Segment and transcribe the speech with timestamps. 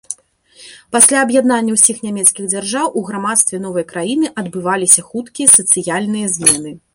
[0.95, 6.75] Пасля аб'яднання ўсіх нямецкіх дзяржаў, у грамадстве новай краіны адбываліся хуткія сацыяльныя змены.